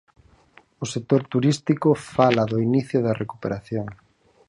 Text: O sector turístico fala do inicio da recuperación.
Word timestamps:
O 0.83 0.85
sector 0.93 1.21
turístico 1.33 1.89
fala 2.15 2.43
do 2.51 2.57
inicio 2.67 2.99
da 3.05 3.17
recuperación. 3.21 3.87